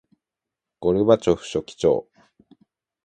[0.79, 2.07] ゴルバチョフ書記長